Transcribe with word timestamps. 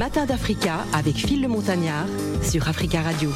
Matins 0.00 0.24
d'Africa 0.24 0.86
avec 0.94 1.14
Phil 1.14 1.42
le 1.42 1.48
Montagnard 1.48 2.06
sur 2.40 2.66
Africa 2.66 3.02
Radio. 3.02 3.30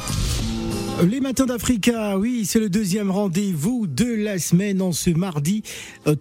Les 1.03 1.19
matins 1.19 1.45
d'Africa, 1.45 2.17
oui, 2.17 2.45
c'est 2.45 2.59
le 2.59 2.69
deuxième 2.69 3.11
rendez-vous 3.11 3.85
de 3.85 4.05
la 4.05 4.39
semaine 4.39 4.81
en 4.81 4.93
ce 4.93 5.09
mardi 5.09 5.61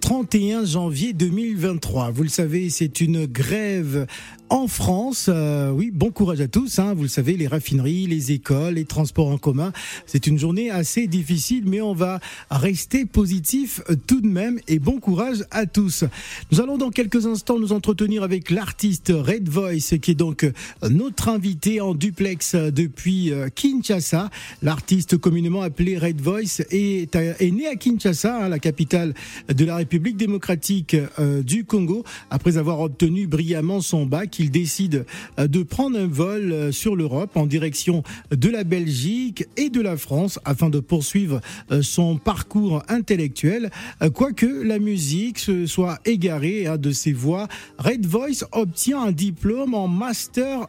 31 0.01 0.62
euh, 0.62 0.67
janvier 0.67 1.12
2023. 1.12 2.11
Vous 2.11 2.24
le 2.24 2.29
savez, 2.29 2.71
c'est 2.71 3.01
une 3.01 3.26
grève 3.26 4.06
en 4.51 4.67
France. 4.67 5.26
Euh, 5.29 5.71
oui, 5.71 5.90
bon 5.92 6.10
courage 6.10 6.40
à 6.40 6.49
tous. 6.49 6.79
Hein. 6.79 6.92
Vous 6.95 7.03
le 7.03 7.08
savez, 7.08 7.37
les 7.37 7.47
raffineries, 7.47 8.06
les 8.06 8.33
écoles, 8.33 8.74
les 8.74 8.85
transports 8.85 9.29
en 9.29 9.38
commun. 9.38 9.72
C'est 10.06 10.26
une 10.26 10.38
journée 10.38 10.71
assez 10.71 11.06
difficile, 11.06 11.65
mais 11.67 11.81
on 11.81 11.95
va 11.95 12.19
rester 12.51 13.04
positif 13.04 13.81
euh, 13.91 13.97
tout 14.06 14.21
de 14.21 14.29
même. 14.29 14.59
Et 14.67 14.81
bon 14.81 14.99
courage 14.99 15.45
à 15.53 15.67
tous. 15.67 16.05
Nous 16.51 16.61
allons 16.61 16.79
dans 16.79 16.91
quelques 16.91 17.27
instants 17.27 17.59
nous 17.59 17.73
entretenir 17.73 18.25
avec 18.25 18.51
l'artiste 18.51 19.12
Red 19.15 19.48
Voice, 19.48 19.98
qui 20.02 20.11
est 20.11 20.16
donc 20.16 20.47
notre 20.83 21.29
invité 21.29 21.80
en 21.80 21.95
duplex 21.95 22.55
depuis 22.55 23.33
Kinshasa. 23.55 24.30
L'artiste 24.65 25.17
communément 25.19 25.63
appelé 25.63 25.97
Red 25.97 26.21
Voice 26.21 26.63
est, 26.71 27.15
né 27.15 27.69
à 27.69 27.77
Kinshasa, 27.77 28.45
hein, 28.45 28.49
la 28.49 28.59
capitale 28.59 29.15
de 29.49 29.65
la 29.65 29.77
République 29.77 30.17
démocratique 30.17 30.97
du 31.45 31.65
Congo, 31.65 32.03
après 32.31 32.57
avoir 32.57 32.81
obtenu 32.81 33.27
brillamment 33.27 33.81
son 33.81 34.07
bac 34.07 34.39
il 34.39 34.51
décide 34.51 35.05
euh, 35.39 35.47
de 35.47 35.63
prendre 35.63 35.99
un 35.99 36.07
vol 36.07 36.53
euh, 36.53 36.73
sur 36.73 36.97
l'Europe 36.97 37.37
en 37.37 37.47
direction 37.47 38.03
de 38.31 38.49
la 38.49 38.65
Belgique 38.65 39.47
et 39.57 39.71
de 39.71 39.81
la 39.81 39.97
France 39.97 40.39
afin 40.45 40.71
de 40.71 40.81
poursuivre 40.81 41.41
euh, 41.71 41.83
son 41.83 42.17
parcours 42.17 42.83
intellectuel. 42.89 43.71
Quoique 44.15 44.47
la 44.47 44.79
musique 44.79 45.39
se 45.39 45.67
soit 45.67 45.99
égarée 46.05 46.67
hein, 46.67 46.77
de 46.77 46.91
ses 46.91 47.12
voix, 47.12 47.49
Red 47.79 48.07
Voice 48.07 48.45
obtient 48.53 49.03
un 49.03 49.12
diplôme 49.12 49.75
en 49.75 49.89
master 49.89 50.67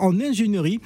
en 0.00 0.20
ingénierie 0.20 0.80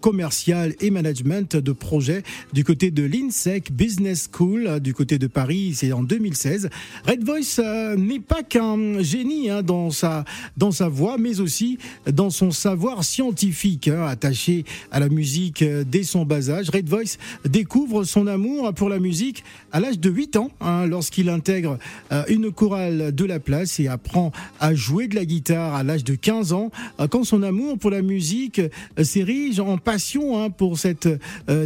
commerciale 0.00 0.74
et 0.80 0.90
management 0.90 1.56
de 1.56 1.72
projet 1.76 2.22
du 2.52 2.64
côté 2.64 2.90
de 2.90 3.04
l'INSEC 3.04 3.72
Business 3.72 4.28
School 4.32 4.80
du 4.80 4.94
côté 4.94 5.18
de 5.18 5.26
Paris, 5.26 5.72
c'est 5.74 5.92
en 5.92 6.02
2016. 6.02 6.68
Red 7.06 7.24
Voice 7.24 7.96
n'est 7.96 8.20
pas 8.20 8.42
qu'un 8.42 9.02
génie 9.02 9.50
hein, 9.50 9.62
dans 9.62 9.90
sa 9.90 10.24
dans 10.56 10.70
sa 10.70 10.88
voix, 10.88 11.16
mais 11.18 11.40
aussi 11.40 11.78
dans 12.10 12.30
son 12.30 12.50
savoir 12.50 13.04
scientifique, 13.04 13.88
hein, 13.88 14.06
attaché 14.06 14.64
à 14.90 15.00
la 15.00 15.08
musique 15.08 15.62
euh, 15.62 15.84
dès 15.86 16.02
son 16.02 16.24
bas 16.24 16.50
âge. 16.50 16.70
Red 16.70 16.88
Voice 16.88 17.18
découvre 17.44 18.04
son 18.04 18.26
amour 18.26 18.72
pour 18.74 18.88
la 18.88 18.98
musique 18.98 19.44
à 19.72 19.80
l'âge 19.80 19.98
de 19.98 20.10
8 20.10 20.36
ans, 20.36 20.50
hein, 20.60 20.86
lorsqu'il 20.86 21.28
intègre 21.28 21.78
euh, 22.12 22.24
une 22.28 22.50
chorale 22.50 23.14
de 23.14 23.24
la 23.24 23.40
place 23.40 23.80
et 23.80 23.88
apprend 23.88 24.32
à 24.60 24.74
jouer 24.74 25.08
de 25.08 25.14
la 25.14 25.24
guitare 25.24 25.74
à 25.74 25.82
l'âge 25.82 26.04
de 26.04 26.14
15 26.14 26.52
ans, 26.52 26.70
euh, 27.00 27.08
quand 27.08 27.24
son 27.24 27.42
amour 27.42 27.78
pour 27.78 27.90
la 27.90 28.02
musique 28.02 28.60
s'érige 29.02 29.60
en 29.60 29.78
passion 29.78 30.50
pour 30.50 30.78
cette 30.78 31.08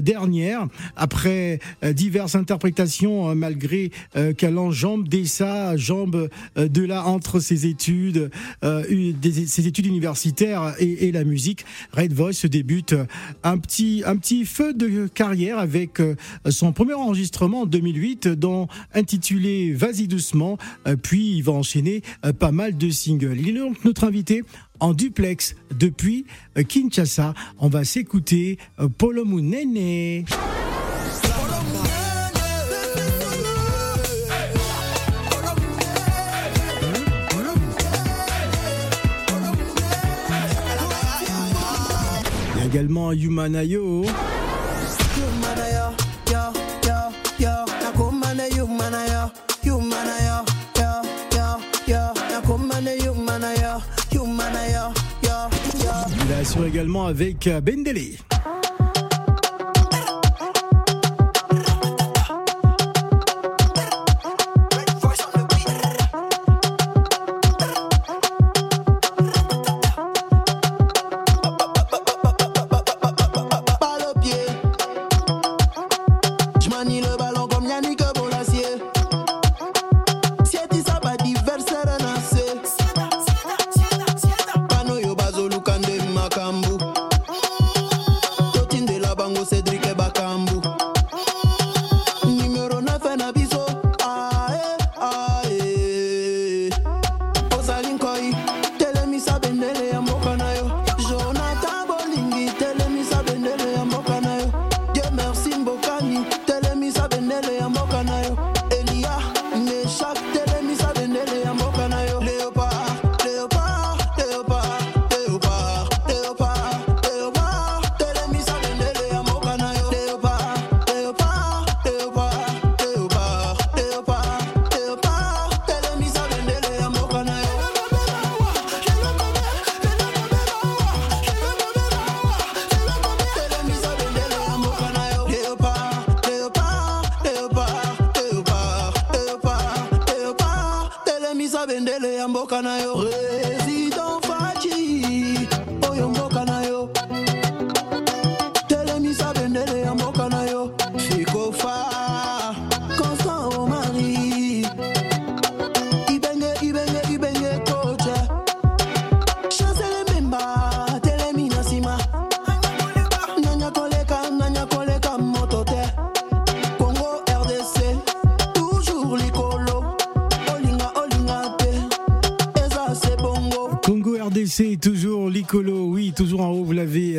dernière. 0.00 0.66
Après 0.96 1.58
diverses 1.82 2.34
interprétations, 2.34 3.34
malgré 3.34 3.90
qu'elle 4.36 4.58
enjambe 4.58 5.08
dès 5.08 5.24
sa 5.24 5.76
jambe 5.76 6.28
de 6.56 6.82
là 6.82 7.06
entre 7.06 7.40
ses 7.40 7.66
études, 7.66 8.30
universitaires 9.86 10.74
et, 10.78 11.12
la 11.12 11.24
musique, 11.24 11.64
Red 11.92 12.12
Voice 12.12 12.46
débute 12.46 12.94
un 13.42 13.58
petit, 13.58 14.02
un 14.06 14.16
petit 14.16 14.44
feu 14.44 14.74
de 14.74 15.08
carrière 15.08 15.58
avec 15.58 16.00
euh, 16.00 16.14
son 16.48 16.72
premier 16.72 16.94
enregistrement 16.94 17.62
en 17.62 17.66
2008, 17.66 18.28
dont 18.28 18.68
intitulé 18.94 19.72
Vas-y 19.72 20.08
doucement, 20.08 20.58
euh, 20.86 20.96
puis 20.96 21.36
il 21.36 21.42
va 21.42 21.52
enchaîner 21.52 22.02
euh, 22.24 22.32
pas 22.32 22.52
mal 22.52 22.76
de 22.76 22.90
singles. 22.90 23.38
Il 23.38 23.48
est 23.50 23.60
donc 23.60 23.84
notre 23.84 24.04
invité 24.04 24.42
en 24.80 24.92
duplex 24.92 25.54
depuis 25.78 26.26
Kinshasa. 26.68 27.34
On 27.58 27.68
va 27.68 27.84
s'écouter 27.84 28.58
Polo 28.98 29.24
Mounene. 29.24 30.24
également 42.70 43.12
Yumanayo. 43.12 44.04
Également 56.58 57.06
avec 57.06 57.48
Bendele. 57.62 58.16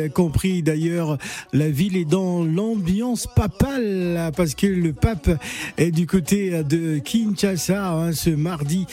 Compris 0.08 0.62
d'ailleurs, 0.62 1.18
la 1.52 1.68
ville 1.68 1.96
est 1.96 2.04
dans 2.04 2.44
l'ambiance 2.44 3.26
papale 3.26 4.30
parce 4.36 4.54
que 4.54 4.66
le 4.66 4.92
pape 4.92 5.30
est 5.78 5.90
du 5.90 6.06
côté 6.06 6.62
de 6.64 6.98
Kinshasa 6.98 7.92
hein, 7.92 8.12
ce 8.12 8.30
mardi 8.30 8.86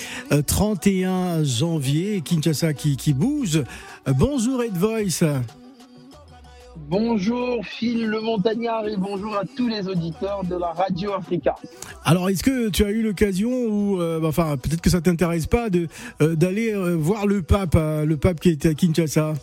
31 0.45 1.09
euh, 1.11 1.43
janvier. 1.43 2.21
Kinshasa 2.21 2.73
qui, 2.73 2.97
qui 2.97 3.13
bouge. 3.13 3.63
Bonjour 4.07 4.63
Ed 4.63 4.77
Voice. 4.77 5.23
Bonjour 6.89 7.63
Phil 7.63 8.07
le 8.07 8.19
Montagnard 8.19 8.88
et 8.88 8.97
bonjour 8.97 9.36
à 9.36 9.44
tous 9.45 9.68
les 9.68 9.88
auditeurs 9.88 10.44
de 10.44 10.56
la 10.56 10.71
Radio 10.71 11.13
Africa. 11.13 11.53
Alors 12.03 12.31
est-ce 12.31 12.41
que 12.41 12.69
tu 12.69 12.83
as 12.83 12.89
eu 12.89 13.03
l'occasion 13.03 13.51
ou 13.51 14.01
euh, 14.01 14.19
enfin 14.24 14.57
peut-être 14.57 14.81
que 14.81 14.89
ça 14.89 15.00
t'intéresse 15.00 15.45
pas 15.45 15.69
de 15.69 15.88
euh, 16.19 16.33
d'aller 16.33 16.74
voir 16.95 17.27
le 17.27 17.44
pape 17.44 17.75
le 17.75 18.15
pape 18.15 18.39
qui 18.39 18.50
est 18.50 18.65
à 18.65 18.74
Kinshasa? 18.74 19.36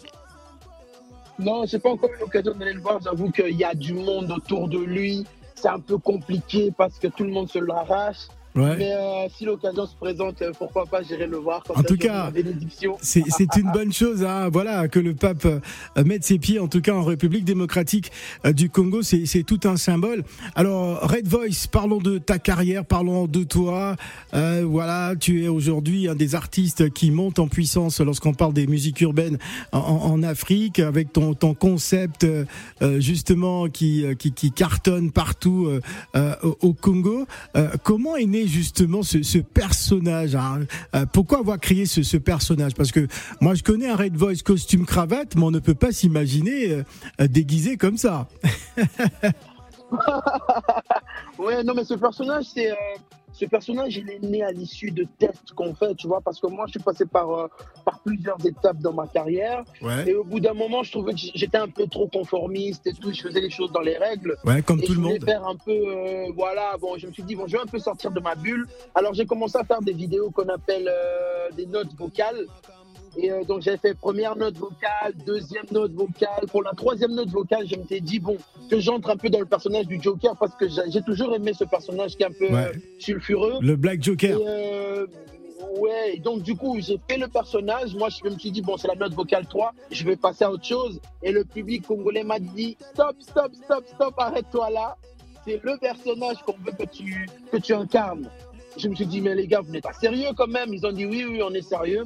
Non, 1.38 1.64
j'ai 1.66 1.78
pas 1.78 1.90
encore 1.90 2.10
eu 2.16 2.18
l'occasion 2.18 2.52
d'aller 2.52 2.72
le 2.72 2.80
voir. 2.80 2.98
J'avoue 3.04 3.30
qu'il 3.30 3.56
y 3.56 3.62
a 3.62 3.74
du 3.74 3.92
monde 3.92 4.32
autour 4.32 4.66
de 4.66 4.78
lui. 4.78 5.24
C'est 5.54 5.68
un 5.68 5.78
peu 5.78 5.98
compliqué 5.98 6.72
parce 6.76 6.98
que 6.98 7.06
tout 7.06 7.22
le 7.22 7.30
monde 7.30 7.48
se 7.48 7.60
l'arrache. 7.60 8.26
Mais 8.56 8.92
euh, 8.92 9.28
si 9.36 9.44
l'occasion 9.44 9.86
se 9.86 9.94
présente, 9.96 10.40
euh, 10.40 10.52
pourquoi 10.58 10.86
pas, 10.86 11.02
j'irai 11.02 11.26
le 11.26 11.36
voir. 11.36 11.62
en 11.74 11.82
tout 11.82 11.96
cas, 11.96 12.32
c'est 13.02 13.56
une 13.56 13.70
bonne 13.72 13.92
chose, 13.92 14.24
hein, 14.24 14.48
voilà, 14.48 14.88
que 14.88 14.98
le 14.98 15.14
pape 15.14 15.44
euh, 15.44 15.60
mette 16.04 16.24
ses 16.24 16.38
pieds, 16.38 16.58
en 16.58 16.68
tout 16.68 16.80
cas 16.80 16.94
en 16.94 17.04
République 17.04 17.44
démocratique 17.44 18.10
du 18.44 18.70
Congo, 18.70 19.02
c'est 19.02 19.42
tout 19.42 19.60
un 19.64 19.76
symbole. 19.76 20.24
Alors, 20.54 21.00
Red 21.00 21.26
Voice, 21.26 21.68
parlons 21.70 21.98
de 21.98 22.18
ta 22.18 22.38
carrière, 22.38 22.84
parlons 22.84 23.26
de 23.26 23.44
toi. 23.44 23.96
voilà, 24.32 25.14
tu 25.18 25.44
es 25.44 25.48
aujourd'hui 25.48 26.08
un 26.08 26.14
des 26.14 26.34
artistes 26.34 26.90
qui 26.90 27.10
monte 27.10 27.38
en 27.38 27.48
puissance 27.48 28.00
lorsqu'on 28.00 28.34
parle 28.34 28.54
des 28.54 28.66
musiques 28.66 29.00
urbaines 29.00 29.38
en, 29.72 30.22
Afrique, 30.22 30.78
avec 30.78 31.12
ton, 31.12 31.34
ton 31.34 31.54
concept 31.54 32.26
justement 32.98 33.68
qui, 33.68 34.04
qui, 34.18 34.32
qui, 34.32 34.50
cartonne 34.50 35.10
partout 35.10 35.68
au, 36.62 36.72
Congo. 36.72 37.26
comment 37.82 38.16
est 38.16 38.26
né 38.26 38.45
justement 38.46 39.02
ce, 39.02 39.38
personnage 39.38 40.34
hein. 40.34 40.60
euh, 40.94 41.06
Pourquoi 41.12 41.38
avoir 41.38 41.58
créé 41.58 41.86
ce, 41.86 42.16
personnage? 42.16 42.74
Parce 42.74 42.92
que 42.92 43.06
moi, 43.40 43.54
je 43.54 43.62
connais 43.62 43.88
un 43.88 43.96
Red 43.96 44.16
Voice 44.16 44.42
costume 44.44 44.86
cravate, 44.86 45.36
mais 45.36 45.42
on 45.42 45.50
ne 45.50 45.58
peut 45.58 45.74
pas 45.74 45.92
s'imaginer 45.92 46.70
euh, 46.70 46.84
euh, 47.20 47.28
déguisé 47.28 47.76
comme 47.76 47.96
ça. 47.96 48.28
ouais, 51.38 51.62
non, 51.64 51.74
mais 51.74 51.84
ce 51.84 51.94
personnage, 51.94 52.46
c'est 52.54 52.72
ce 53.36 53.44
personnage, 53.44 53.96
il 53.96 54.08
est 54.08 54.18
né 54.22 54.42
à 54.42 54.50
l'issue 54.50 54.90
de 54.90 55.06
tests 55.18 55.52
qu'on 55.54 55.74
fait, 55.74 55.94
tu 55.94 56.06
vois, 56.06 56.22
parce 56.22 56.40
que 56.40 56.46
moi, 56.46 56.64
je 56.66 56.72
suis 56.72 56.80
passé 56.80 57.04
par, 57.04 57.30
euh, 57.30 57.48
par 57.84 58.00
plusieurs 58.00 58.38
étapes 58.46 58.78
dans 58.78 58.94
ma 58.94 59.06
carrière. 59.06 59.62
Et 60.06 60.14
au 60.14 60.24
bout 60.24 60.40
d'un 60.40 60.54
moment, 60.54 60.82
je 60.82 60.92
trouvais 60.92 61.12
que 61.12 61.20
j'étais 61.34 61.58
un 61.58 61.68
peu 61.68 61.86
trop 61.86 62.08
conformiste 62.08 62.86
et 62.86 62.94
tout. 62.94 63.12
Je 63.12 63.20
faisais 63.20 63.40
les 63.40 63.50
choses 63.50 63.70
dans 63.72 63.82
les 63.82 63.98
règles. 63.98 64.36
Ouais, 64.44 64.62
comme 64.62 64.80
tout 64.80 64.94
le 64.94 65.00
monde. 65.00 65.22
faire 65.22 65.46
un 65.46 65.56
peu, 65.56 65.70
euh, 65.70 66.32
voilà, 66.34 66.76
bon, 66.80 66.96
je 66.96 67.06
me 67.08 67.12
suis 67.12 67.22
dit, 67.24 67.34
bon, 67.34 67.46
je 67.46 67.52
vais 67.52 67.62
un 67.62 67.66
peu 67.66 67.78
sortir 67.78 68.10
de 68.10 68.20
ma 68.20 68.34
bulle. 68.34 68.66
Alors, 68.94 69.12
j'ai 69.12 69.26
commencé 69.26 69.58
à 69.58 69.64
faire 69.64 69.82
des 69.82 69.92
vidéos 69.92 70.30
qu'on 70.30 70.48
appelle 70.48 70.88
euh, 70.88 71.50
des 71.54 71.66
notes 71.66 71.94
vocales. 71.98 72.46
Et 73.16 73.30
euh, 73.30 73.44
donc 73.44 73.62
j'ai 73.62 73.76
fait 73.76 73.94
première 73.94 74.36
note 74.36 74.56
vocale, 74.56 75.14
deuxième 75.26 75.64
note 75.70 75.92
vocale. 75.92 76.46
Pour 76.50 76.62
la 76.62 76.72
troisième 76.72 77.12
note 77.12 77.30
vocale, 77.30 77.66
je 77.66 77.76
m'étais 77.76 78.00
dit, 78.00 78.18
bon, 78.18 78.36
que 78.70 78.78
j'entre 78.78 79.10
un 79.10 79.16
peu 79.16 79.30
dans 79.30 79.40
le 79.40 79.46
personnage 79.46 79.86
du 79.86 80.00
Joker 80.00 80.36
parce 80.38 80.54
que 80.54 80.66
j'ai 80.68 81.02
toujours 81.02 81.34
aimé 81.34 81.52
ce 81.54 81.64
personnage 81.64 82.16
qui 82.16 82.22
est 82.22 82.26
un 82.26 82.30
peu 82.30 82.54
euh, 82.54 82.72
sulfureux. 82.98 83.54
Le 83.60 83.76
Black 83.76 84.02
Joker. 84.02 84.38
Euh, 84.38 85.06
ouais, 85.78 86.18
donc 86.18 86.42
du 86.42 86.54
coup, 86.56 86.78
j'ai 86.80 87.00
fait 87.08 87.16
le 87.16 87.28
personnage. 87.28 87.94
Moi, 87.94 88.08
je 88.10 88.28
me 88.28 88.38
suis 88.38 88.50
dit, 88.50 88.60
bon, 88.60 88.76
c'est 88.76 88.88
la 88.88 88.96
note 88.96 89.14
vocale 89.14 89.46
3, 89.46 89.72
je 89.90 90.04
vais 90.04 90.16
passer 90.16 90.44
à 90.44 90.50
autre 90.50 90.64
chose. 90.64 91.00
Et 91.22 91.32
le 91.32 91.44
public 91.44 91.86
congolais 91.86 92.24
m'a 92.24 92.38
dit, 92.38 92.76
stop, 92.92 93.16
stop, 93.20 93.52
stop, 93.54 93.84
stop, 93.94 94.14
arrête-toi 94.18 94.70
là. 94.70 94.96
C'est 95.46 95.60
le 95.62 95.78
personnage 95.78 96.36
qu'on 96.44 96.56
veut 96.64 96.72
que 96.72 96.84
tu, 96.90 97.26
que 97.50 97.56
tu 97.56 97.72
incarnes. 97.72 98.28
Je 98.76 98.88
me 98.88 98.94
suis 98.94 99.06
dit, 99.06 99.22
mais 99.22 99.34
les 99.34 99.46
gars, 99.46 99.60
vous 99.60 99.72
n'êtes 99.72 99.84
pas 99.84 99.92
sérieux 99.94 100.30
quand 100.36 100.48
même. 100.48 100.74
Ils 100.74 100.84
ont 100.84 100.92
dit, 100.92 101.06
oui, 101.06 101.24
oui, 101.26 101.40
on 101.42 101.52
est 101.54 101.62
sérieux. 101.62 102.04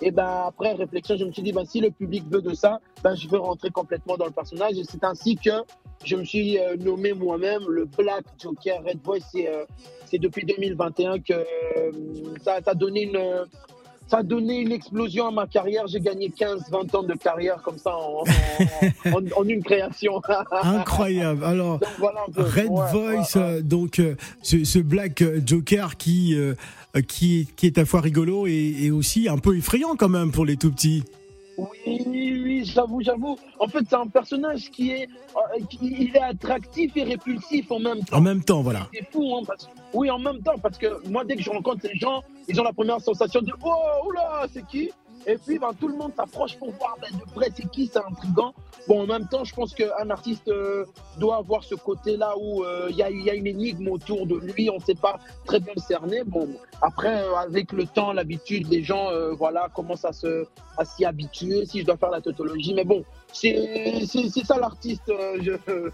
Et 0.00 0.10
ben 0.10 0.44
après 0.46 0.72
réflexion, 0.72 1.16
je 1.16 1.24
me 1.24 1.32
suis 1.32 1.42
dit, 1.42 1.52
ben, 1.52 1.64
si 1.64 1.80
le 1.80 1.90
public 1.90 2.24
veut 2.30 2.42
de 2.42 2.54
ça, 2.54 2.80
ben, 3.02 3.14
je 3.14 3.28
veux 3.28 3.38
rentrer 3.38 3.70
complètement 3.70 4.16
dans 4.16 4.26
le 4.26 4.32
personnage. 4.32 4.78
Et 4.78 4.84
c'est 4.84 5.02
ainsi 5.04 5.36
que 5.36 5.50
je 6.04 6.16
me 6.16 6.24
suis 6.24 6.58
euh, 6.58 6.76
nommé 6.76 7.12
moi-même 7.12 7.62
le 7.68 7.84
Black 7.84 8.24
Joker 8.38 8.82
Red 8.84 9.00
Voice. 9.02 9.20
C'est 9.32 9.48
euh, 9.48 9.64
depuis 10.18 10.44
2021 10.44 11.18
que 11.18 11.32
euh, 11.32 11.92
ça, 12.42 12.60
a 12.64 12.74
donné 12.74 13.02
une 13.02 13.46
ça 14.08 14.18
a 14.18 14.22
donné 14.22 14.60
une 14.60 14.72
explosion 14.72 15.28
à 15.28 15.30
ma 15.30 15.46
carrière. 15.46 15.86
J'ai 15.86 16.00
gagné 16.00 16.30
15-20 16.30 16.96
ans 16.96 17.02
de 17.02 17.14
carrière 17.14 17.60
comme 17.62 17.78
ça 17.78 17.94
en, 17.94 18.24
en, 19.36 19.44
une 19.44 19.62
création. 19.62 20.20
Incroyable. 20.62 21.44
Alors, 21.44 21.80
Red 22.36 22.68
Voice, 22.68 23.60
donc 23.62 24.00
ce, 24.42 24.64
ce, 24.64 24.78
Black 24.78 25.22
Joker 25.44 25.96
qui 25.96 26.34
euh, 26.96 27.02
qui, 27.02 27.48
qui 27.56 27.66
est 27.66 27.78
à 27.78 27.84
fois 27.84 28.00
rigolo 28.00 28.46
et, 28.46 28.90
aussi 28.90 29.28
un 29.28 29.38
peu 29.38 29.56
effrayant 29.56 29.94
quand 29.96 30.08
même 30.08 30.32
pour 30.32 30.46
les 30.46 30.56
tout 30.56 30.70
petits. 30.70 31.04
Oui, 31.58 32.04
oui, 32.06 32.64
j'avoue, 32.64 33.02
j'avoue. 33.02 33.36
En 33.58 33.66
fait, 33.66 33.80
c'est 33.88 33.96
un 33.96 34.06
personnage 34.06 34.70
qui 34.70 34.92
est, 34.92 35.08
euh, 35.36 35.58
il 35.82 36.14
est 36.14 36.20
attractif 36.20 36.96
et 36.96 37.02
répulsif 37.02 37.70
en 37.72 37.80
même 37.80 38.04
temps. 38.04 38.16
En 38.16 38.20
même 38.20 38.44
temps, 38.44 38.62
voilà. 38.62 38.86
C'est 38.94 39.10
fou, 39.10 39.34
hein, 39.34 39.54
oui, 39.92 40.08
en 40.08 40.20
même 40.20 40.40
temps, 40.40 40.56
parce 40.62 40.78
que 40.78 40.86
moi, 41.08 41.24
dès 41.24 41.34
que 41.34 41.42
je 41.42 41.50
rencontre 41.50 41.82
ces 41.82 41.96
gens, 41.96 42.22
ils 42.46 42.60
ont 42.60 42.64
la 42.64 42.72
première 42.72 43.00
sensation 43.00 43.42
de 43.42 43.52
oh, 43.64 44.06
oula, 44.06 44.46
c'est 44.52 44.64
qui? 44.66 44.90
Et 45.26 45.36
puis, 45.36 45.58
ben, 45.58 45.70
tout 45.78 45.88
le 45.88 45.96
monde 45.96 46.12
s'approche 46.16 46.56
pour 46.56 46.70
voir 46.72 46.96
ben, 47.00 47.10
de 47.16 47.34
vrai 47.34 47.48
c'est 47.54 47.68
qui, 47.70 47.86
c'est 47.86 47.98
intriguant. 47.98 48.54
Bon, 48.86 49.02
en 49.02 49.06
même 49.06 49.28
temps, 49.28 49.44
je 49.44 49.54
pense 49.54 49.74
qu'un 49.74 50.10
artiste 50.10 50.48
euh, 50.48 50.86
doit 51.18 51.36
avoir 51.36 51.62
ce 51.64 51.74
côté-là 51.74 52.34
où 52.38 52.64
euh, 52.64 52.88
il 52.90 52.96
y, 52.96 53.02
a, 53.02 53.34
une 53.34 53.46
énigme 53.46 53.88
autour 53.88 54.26
de 54.26 54.36
lui, 54.36 54.70
on 54.70 54.76
ne 54.76 54.80
sait 54.80 54.94
pas 54.94 55.18
très 55.44 55.60
bien 55.60 55.72
le 55.76 55.82
cerner. 55.82 56.22
Bon, 56.24 56.48
après, 56.80 57.22
euh, 57.22 57.34
avec 57.36 57.72
le 57.72 57.86
temps, 57.86 58.12
l'habitude, 58.12 58.68
les 58.68 58.82
gens 58.82 59.08
voilà, 59.36 59.68
commencent 59.74 60.06
à, 60.06 60.12
s'y 60.12 61.04
habituer, 61.04 61.66
si 61.66 61.80
je 61.80 61.86
dois 61.86 61.96
faire 61.96 62.10
la 62.10 62.20
tautologie. 62.20 62.72
Mais 62.74 62.84
bon, 62.84 63.04
c'est, 63.32 64.06
c'est, 64.06 64.44
ça 64.44 64.58
l'artiste. 64.58 65.12
je, 65.40 65.52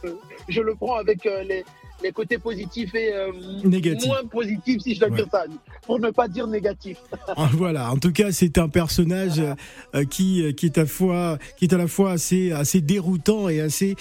je 0.48 0.60
le 0.60 0.74
prends 0.74 0.96
avec 0.96 1.24
les, 1.24 1.64
les 2.02 2.12
côtés 2.12 2.38
positifs 2.38 2.94
et 2.94 3.12
euh, 3.12 3.32
moins 4.06 4.24
positifs, 4.30 4.82
si 4.82 4.94
je 4.94 5.00
dois 5.00 5.10
dire 5.10 5.26
ça, 5.30 5.44
pour 5.86 5.98
ne 5.98 6.10
pas 6.10 6.28
dire 6.28 6.46
négatif. 6.46 6.98
Ah, 7.36 7.50
voilà, 7.52 7.90
en 7.90 7.96
tout 7.96 8.12
cas, 8.12 8.30
c'est 8.30 8.58
un 8.58 8.68
personnage 8.68 9.42
euh, 9.94 10.04
qui, 10.04 10.42
euh, 10.42 10.52
qui, 10.52 10.66
est 10.66 10.78
à 10.78 10.86
fois, 10.86 11.38
qui 11.56 11.64
est 11.64 11.72
à 11.72 11.78
la 11.78 11.88
fois 11.88 12.12
assez, 12.12 12.52
assez 12.52 12.80
déroutant 12.80 13.48
et 13.48 13.60
assez 13.60 13.96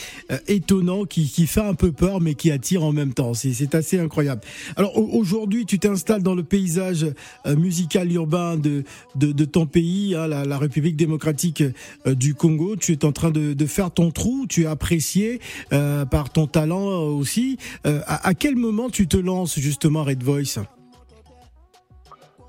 étonnant, 0.47 1.05
qui, 1.05 1.29
qui 1.29 1.47
fait 1.47 1.61
un 1.61 1.73
peu 1.73 1.91
peur, 1.91 2.21
mais 2.21 2.35
qui 2.35 2.51
attire 2.51 2.83
en 2.83 2.91
même 2.91 3.13
temps. 3.13 3.33
C'est 3.33 3.73
assez 3.73 3.97
incroyable. 3.97 4.41
Alors 4.75 4.97
aujourd'hui, 4.97 5.65
tu 5.65 5.79
t'installes 5.79 6.21
dans 6.21 6.35
le 6.35 6.43
paysage 6.43 7.07
musical 7.45 8.11
urbain 8.11 8.55
de, 8.55 8.83
de, 9.15 9.31
de 9.31 9.45
ton 9.45 9.65
pays, 9.65 10.13
hein, 10.15 10.27
la, 10.27 10.45
la, 10.45 10.57
République 10.57 10.95
démocratique 10.95 11.63
du 12.05 12.35
Congo. 12.35 12.75
Tu 12.75 12.91
es 12.91 13.05
en 13.05 13.11
train 13.11 13.31
de, 13.31 13.53
de 13.53 13.65
faire 13.65 13.89
ton 13.89 14.11
trou, 14.11 14.45
tu 14.47 14.63
es 14.63 14.67
apprécié 14.67 15.39
par 15.69 16.29
ton 16.31 16.45
talent 16.45 16.85
aussi. 17.03 17.57
Euh, 17.85 18.01
à, 18.07 18.33
quel 18.33 18.55
moment 18.55 18.89
tu 18.89 19.07
te 19.07 19.17
lances 19.17 19.59
justement 19.59 20.03
Red 20.03 20.23
Voice? 20.23 20.59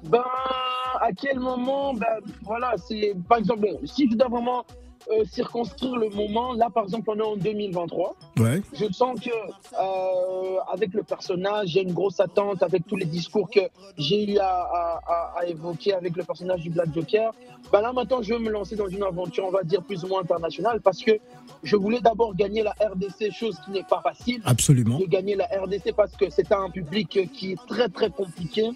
Ben, 0.04 0.22
à 1.00 1.12
quel 1.12 1.40
moment? 1.40 1.94
Ben, 1.94 2.20
voilà, 2.42 2.75
c'est 2.76 3.14
par 3.28 3.38
exemple, 3.38 3.66
si 3.84 4.08
je 4.08 4.16
dois 4.16 4.28
vraiment 4.28 4.64
euh, 5.11 5.25
circonscrire 5.31 5.96
le 5.96 6.08
moment. 6.08 6.55
Là, 6.55 6.70
par 6.70 6.84
exemple, 6.84 7.11
on 7.11 7.19
est 7.19 7.23
en 7.23 7.37
2023. 7.37 8.17
Ouais. 8.39 8.63
Je 8.73 8.91
sens 8.93 9.20
que 9.20 9.31
euh, 9.31 10.58
avec 10.73 10.94
le 10.94 11.03
personnage, 11.03 11.69
j'ai 11.69 11.82
une 11.82 11.93
grosse 11.93 12.20
attente 12.20 12.63
avec 12.63 12.87
tous 12.87 12.96
les 12.96 13.05
discours 13.05 13.51
que 13.51 13.61
j'ai 13.99 14.32
eu 14.32 14.39
à, 14.39 15.01
évoquer 15.46 15.93
avec 15.93 16.17
le 16.17 16.25
personnage 16.25 16.63
du 16.63 16.70
Black 16.70 16.94
Joker. 16.94 17.32
Ben 17.70 17.82
là, 17.82 17.93
maintenant, 17.93 18.23
je 18.23 18.32
veux 18.32 18.41
me 18.41 18.51
lancer 18.51 18.77
dans 18.77 18.89
une 18.89 19.03
aventure, 19.03 19.44
on 19.46 19.51
va 19.51 19.63
dire, 19.63 19.82
plus 19.82 20.05
ou 20.05 20.08
moins 20.08 20.23
internationale 20.23 20.81
parce 20.81 21.03
que 21.03 21.13
je 21.63 21.77
voulais 21.77 22.01
d'abord 22.01 22.34
gagner 22.34 22.63
la 22.63 22.73
RDC, 22.73 23.31
chose 23.32 23.58
qui 23.65 23.73
n'est 23.73 23.84
pas 23.84 24.01
facile. 24.03 24.41
Absolument. 24.44 24.99
De 24.99 25.05
gagner 25.05 25.34
la 25.34 25.46
RDC 25.46 25.93
parce 25.94 26.17
que 26.17 26.31
c'est 26.31 26.51
un 26.53 26.70
public 26.70 27.31
qui 27.32 27.53
est 27.53 27.67
très, 27.67 27.89
très 27.89 28.11
compliqué. 28.11 28.70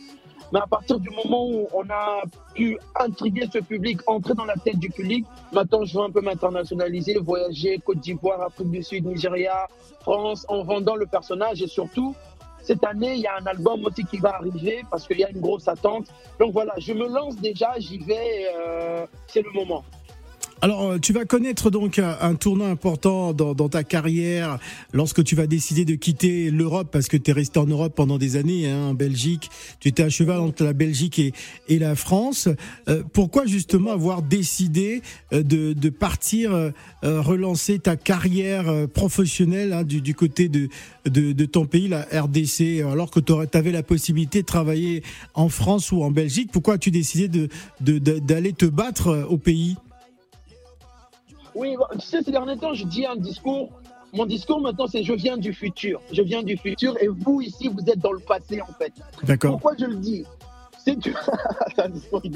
Mais 0.53 0.61
à 0.61 0.67
partir 0.67 0.99
du 0.99 1.11
moment 1.11 1.47
où 1.47 1.69
on 1.73 1.89
a 1.91 2.23
pu 2.55 2.79
intriguer 2.99 3.49
ce 3.53 3.59
public, 3.59 4.01
entrer 4.07 4.35
dans 4.35 4.45
la 4.45 4.57
tête 4.57 4.79
du 4.79 4.91
public, 4.91 5.27
maintenant 5.53 5.85
je 5.85 5.97
veux 5.97 6.05
un 6.05 6.11
peu 6.11 6.21
m'internationaliser, 6.21 7.19
voyager 7.19 7.79
Côte 7.85 7.99
d'Ivoire, 7.99 8.43
Afrique 8.43 8.71
du 8.71 8.83
Sud, 8.83 9.07
Nigeria, 9.07 9.69
France, 10.01 10.47
en 10.49 10.63
vendant 10.63 10.97
le 10.97 11.07
personnage 11.07 11.63
et 11.63 11.67
surtout 11.67 12.15
cette 12.69 12.85
année, 12.85 13.15
il 13.15 13.21
y 13.21 13.27
a 13.27 13.37
un 13.41 13.47
album 13.47 13.83
aussi 13.87 14.05
qui 14.05 14.19
va 14.19 14.35
arriver 14.35 14.83
parce 14.91 15.07
qu'il 15.07 15.19
y 15.19 15.25
a 15.25 15.31
une 15.31 15.41
grosse 15.41 15.69
attente. 15.69 16.09
Donc 16.39 16.53
voilà, 16.53 16.75
je 16.77 16.93
me 16.93 17.09
lance 17.09 17.37
déjà, 17.37 17.79
j'y 17.79 17.99
vais, 17.99 18.47
euh, 18.55 19.07
c'est 19.27 19.41
le 19.41 19.51
moment. 19.53 19.85
Alors, 20.61 20.83
euh, 20.83 20.99
tu 20.99 21.13
vas 21.13 21.25
connaître 21.25 21.71
donc 21.71 22.01
un 22.01 22.35
tournant 22.35 22.65
important 22.65 23.33
dans, 23.33 23.69
ta 23.69 23.85
carrière 23.85 24.59
lorsque 24.93 25.23
tu 25.23 25.37
vas 25.37 25.47
décider 25.47 25.85
de 25.85 25.95
quitter 25.95 26.51
l'Europe, 26.51 26.89
parce 26.91 27.07
que 27.07 27.17
tu 27.17 27.31
es 27.31 27.35
resté 27.35 27.61
en 27.61 27.67
Europe 27.67 27.95
pendant 27.95 28.19
des 28.19 28.35
années, 28.35 28.69
hein, 28.69 28.89
en 28.89 28.95
Belgique. 28.95 29.51
Tu 29.79 29.89
étais 29.89 30.03
à 30.03 30.09
cheval 30.09 30.41
entre 30.41 30.65
la 30.65 30.73
Belgique 30.73 31.21
et, 31.21 31.33
et 31.69 31.79
la 31.79 31.95
France. 31.95 32.49
Euh, 32.89 33.05
pourquoi 33.13 33.47
justement 33.47 33.93
avoir 33.93 34.23
décidé 34.23 35.03
euh, 35.33 35.45
de, 35.45 35.75
de 35.75 35.89
partir 35.91 36.73
relancer 37.03 37.79
ta 37.79 37.97
carrière 37.97 38.89
professionnelle 38.89 39.73
hein, 39.73 39.85
du, 39.85 40.01
du, 40.01 40.15
côté 40.15 40.49
de, 40.49 40.69
de, 41.05 41.33
de, 41.33 41.45
ton 41.45 41.67
pays, 41.67 41.87
la 41.87 42.03
RDC, 42.03 42.83
alors 42.91 43.11
que 43.11 43.21
tu 43.21 43.33
avais 43.53 43.71
la 43.71 43.85
possibilité 43.85 44.41
de 44.41 44.47
travailler 44.47 45.05
en 45.35 45.49
France 45.49 45.93
ou 45.93 46.03
en 46.03 46.11
Belgique? 46.11 46.51
Pourquoi 46.53 46.75
as-tu 46.75 46.91
décidé 46.91 47.29
d'aller 47.29 48.01
de, 48.01 48.19
d'aller 48.19 48.53
te 48.53 48.67
battre 48.67 49.27
au 49.29 49.39
pays? 49.39 49.77
Oui, 51.59 51.77
tu 51.93 52.07
sais, 52.07 52.23
ces 52.23 52.31
derniers 52.31 52.57
temps, 52.57 52.75
je 52.75 52.85
dis 52.85 53.05
un 53.05 53.17
discours. 53.17 53.71
Mon 54.13 54.25
discours 54.25 54.61
maintenant, 54.61 54.87
c'est 54.87 55.03
je 55.03 55.13
viens 55.13 55.37
du 55.37 55.53
futur. 55.53 56.01
Je 56.13 56.23
viens 56.23 56.43
du 56.43 56.57
futur 56.57 56.97
et 57.03 57.09
vous, 57.09 57.43
ici, 57.43 57.69
vous 57.69 57.85
êtes 57.91 57.99
dans 57.99 58.13
le 58.13 58.21
passé, 58.21 58.61
en 58.63 58.73
fait. 58.79 58.93
D'accord. 59.25 59.53
Pourquoi 59.53 59.75
je 59.79 59.85
le 59.85 59.97
dis? 59.97 60.25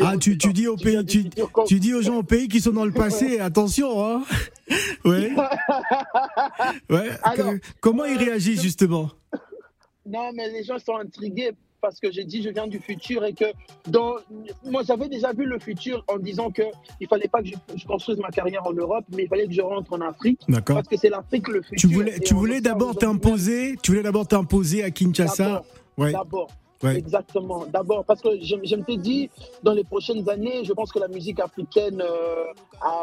Ah, 0.02 0.16
tu, 0.18 0.36
tu, 0.36 0.52
dis 0.52 0.68
au 0.68 0.76
pays, 0.76 1.04
tu, 1.06 1.24
tu, 1.66 1.80
dis 1.80 1.94
aux 1.94 2.02
gens 2.02 2.16
au 2.16 2.22
pays 2.22 2.48
qui 2.48 2.60
sont 2.60 2.72
dans 2.72 2.84
le 2.84 2.92
passé, 2.92 3.40
attention, 3.40 4.04
hein 4.04 4.22
Ouais. 5.04 5.32
ouais. 6.90 7.10
comment 7.80 8.04
ils 8.04 8.18
réagissent 8.18 8.62
justement? 8.62 9.10
Non, 10.06 10.30
mais 10.34 10.50
les 10.50 10.64
gens 10.64 10.78
sont 10.78 10.96
intrigués 10.96 11.52
parce 11.82 12.00
que 12.00 12.10
j'ai 12.10 12.24
dit 12.24 12.42
je 12.42 12.48
viens 12.48 12.66
du 12.66 12.78
futur 12.78 13.24
et 13.24 13.34
que 13.34 13.44
dans 13.88 14.14
moi 14.64 14.82
j'avais 14.86 15.08
déjà 15.08 15.32
vu 15.32 15.44
le 15.44 15.58
futur 15.58 16.04
en 16.08 16.18
disant 16.18 16.50
que 16.50 16.62
il 17.00 17.08
fallait 17.08 17.28
pas 17.28 17.42
que 17.42 17.48
je, 17.48 17.84
construise 17.84 18.18
ma 18.18 18.30
carrière 18.30 18.66
en 18.66 18.72
Europe 18.72 19.04
mais 19.14 19.24
il 19.24 19.28
fallait 19.28 19.46
que 19.46 19.52
je 19.52 19.60
rentre 19.60 19.92
en 19.92 20.00
Afrique 20.00 20.40
parce 20.64 20.88
que 20.88 20.96
c'est 20.96 21.10
l'Afrique 21.10 21.48
le 21.48 21.60
futur. 21.60 21.76
Tu 21.76 21.94
voulais 21.94 22.18
tu 22.20 22.34
voulais 22.34 22.60
d'abord 22.60 22.96
t'imposer, 22.96 23.76
tu 23.82 23.90
voulais 23.90 24.04
d'abord 24.04 24.26
t'imposer 24.26 24.82
à 24.84 24.90
Kinshasa. 24.90 25.62
D'abord. 25.98 26.48
Exactement. 26.90 27.64
D'abord, 27.66 28.04
parce 28.04 28.20
que 28.20 28.40
je, 28.40 28.56
je 28.64 28.76
me 28.76 28.96
dit, 28.96 29.30
dans 29.62 29.72
les 29.72 29.84
prochaines 29.84 30.28
années, 30.28 30.64
je 30.64 30.72
pense 30.72 30.92
que 30.92 30.98
la 30.98 31.08
musique 31.08 31.40
africaine 31.40 32.02
euh, 32.02 32.44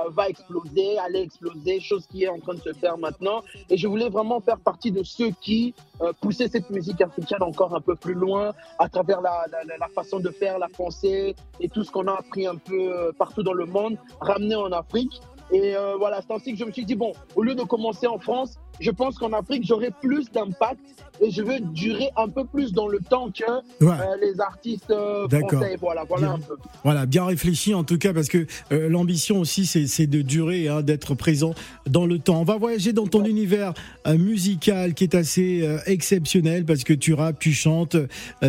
va 0.10 0.30
exploser, 0.30 0.98
allait 0.98 1.24
exploser, 1.24 1.80
chose 1.80 2.06
qui 2.08 2.24
est 2.24 2.28
en 2.28 2.40
train 2.40 2.56
de 2.56 2.60
se 2.62 2.74
faire 2.74 2.98
maintenant. 2.98 3.42
Et 3.70 3.78
je 3.78 3.88
voulais 3.88 4.10
vraiment 4.10 4.42
faire 4.42 4.60
partie 4.60 4.92
de 4.92 5.04
ceux 5.04 5.32
qui 5.42 5.74
euh, 6.02 6.12
poussaient 6.22 6.48
cette 6.48 6.70
musique 6.70 7.02
africaine 7.02 7.42
encore 7.42 7.74
un 7.76 7.82
peu 7.82 7.96
plus 7.96 8.14
loin 8.14 8.52
à 8.80 8.90
travers 8.90 9.22
la, 9.22 9.46
la, 9.52 9.78
la 9.78 9.88
façon 9.88 10.20
de 10.20 10.30
faire, 10.30 10.60
la 10.60 10.68
pensée 10.68 11.36
et 11.60 11.70
tout 11.70 11.84
ce 11.84 11.92
qu'on 11.92 12.08
a 12.08 12.14
appris 12.14 12.46
un 12.48 12.56
peu 12.56 12.92
euh, 12.92 13.12
partout 13.18 13.44
dans 13.44 13.54
le 13.54 13.66
monde, 13.66 13.98
ramener 14.20 14.56
en 14.56 14.72
Afrique. 14.72 15.22
Et 15.52 15.74
voilà, 15.98 16.22
c'est 16.22 16.32
ainsi 16.32 16.52
que 16.54 16.60
je 16.60 16.64
me 16.64 16.72
suis 16.72 16.86
dit, 16.86 16.94
bon, 16.94 17.12
au 17.36 17.42
lieu 17.42 17.56
de 17.56 17.64
commencer 17.64 18.06
en 18.06 18.20
France, 18.20 18.60
je 18.80 18.92
pense 18.92 19.18
qu'en 19.18 19.34
Afrique, 19.34 19.66
j'aurai 19.66 19.92
plus 20.02 20.32
d'impact 20.32 20.80
et 21.22 21.32
je 21.32 21.42
veux 21.42 21.60
durer 21.60 22.10
un 22.16 22.30
peu 22.30 22.46
plus 22.46 22.72
dans 22.72 22.88
le 22.88 23.00
temps 23.00 23.30
que 23.30 23.44
euh, 23.84 23.96
les 24.22 24.40
artistes 24.40 24.90
euh, 24.92 25.28
français. 25.28 25.76
Voilà, 25.80 26.04
voilà 26.08 26.28
bien, 26.28 26.36
un 26.36 26.40
peu. 26.40 26.56
Voilà, 26.84 27.06
bien 27.06 27.26
réfléchi 27.26 27.74
en 27.74 27.84
tout 27.84 27.98
cas, 27.98 28.14
parce 28.14 28.30
que 28.30 28.48
euh, 28.72 28.90
l'ambition 28.90 29.40
aussi, 29.40 29.66
c'est 29.66 30.08
de 30.08 30.22
durer, 30.22 30.68
hein, 30.68 30.82
d'être 30.82 31.16
présent 31.16 31.54
dans 31.88 32.06
le 32.06 32.20
temps. 32.20 32.40
On 32.40 32.46
va 32.46 32.58
voyager 32.58 32.94
dans 32.94 33.08
ton 33.08 33.26
univers 33.26 33.74
musical 34.08 34.94
qui 34.94 35.04
est 35.04 35.16
assez 35.16 35.68
exceptionnel, 35.86 36.66
parce 36.66 36.84
que 36.84 36.94
tu 36.94 37.14
rappes, 37.14 37.40
tu 37.40 37.52
chantes, 37.52 37.98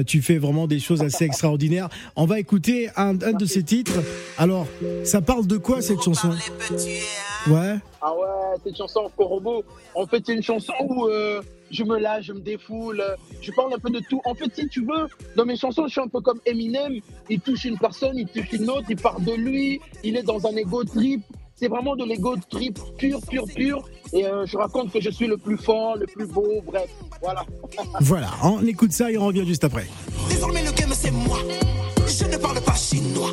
tu 0.06 0.22
fais 0.22 0.38
vraiment 0.38 0.66
des 0.66 0.78
choses 0.78 1.02
assez 1.02 1.25
extraordinaires. 1.30 1.88
On 2.16 2.26
va 2.26 2.38
écouter 2.38 2.88
un, 2.96 3.20
un 3.20 3.32
de 3.32 3.44
ces 3.46 3.62
titres. 3.62 4.00
Alors, 4.38 4.66
ça 5.04 5.20
parle 5.20 5.46
de 5.46 5.56
quoi 5.56 5.82
cette 5.82 6.02
chanson? 6.02 6.30
Ouais. 7.49 7.78
Ah 8.02 8.14
ouais, 8.14 8.59
cette 8.64 8.76
chanson 8.76 9.11
Corobo. 9.16 9.62
En 9.95 10.07
fait, 10.07 10.23
c'est 10.25 10.35
une 10.35 10.42
chanson 10.42 10.73
où 10.88 11.07
euh, 11.07 11.42
je 11.71 11.85
me 11.85 11.99
lâche, 11.99 12.26
je 12.26 12.33
me 12.33 12.40
défoule, 12.40 13.02
je 13.42 13.52
parle 13.52 13.75
un 13.75 13.78
peu 13.78 13.90
de 13.90 14.00
tout. 14.09 14.23
En 14.25 14.35
fait, 14.35 14.54
si 14.54 14.69
tu 14.69 14.80
veux, 14.80 15.07
dans 15.37 15.45
mes 15.45 15.57
chansons, 15.57 15.87
je 15.87 15.92
suis 15.92 16.00
un 16.00 16.09
peu 16.09 16.21
comme 16.21 16.40
Eminem. 16.47 17.00
Il 17.28 17.40
touche 17.40 17.64
une 17.64 17.78
personne, 17.78 18.16
il 18.16 18.26
touche 18.26 18.52
une 18.52 18.71
autre, 18.71 18.87
il 18.88 18.97
parle 18.97 19.23
de 19.25 19.35
lui, 19.35 19.80
il 20.02 20.16
est 20.16 20.23
dans 20.23 20.47
un 20.47 20.57
ego 20.57 20.83
trip. 20.85 21.23
C'est 21.54 21.69
vraiment 21.69 21.95
de 21.95 22.04
l'ego 22.04 22.37
trip 22.49 22.78
pur, 22.97 23.21
pur, 23.28 23.45
pur. 23.54 23.87
Et 24.14 24.26
euh, 24.26 24.47
je 24.47 24.57
raconte 24.57 24.90
que 24.92 25.00
je 25.00 25.11
suis 25.11 25.26
le 25.26 25.37
plus 25.37 25.59
fort, 25.59 25.97
le 25.97 26.07
plus 26.07 26.26
beau, 26.26 26.62
bref, 26.64 26.88
voilà. 27.21 27.45
voilà, 28.00 28.30
on 28.42 28.64
écoute 28.66 28.92
ça 28.92 29.11
et 29.11 29.19
on 29.19 29.26
revient 29.26 29.45
juste 29.47 29.64
après. 29.64 29.87
Désormais, 30.30 30.64
le 30.64 30.73
game, 30.73 30.90
c'est 30.95 31.11
moi. 31.11 31.38
Je 32.07 32.25
ne 32.25 32.37
parle 32.38 32.61
pas 32.62 32.75
chinois. 32.75 33.30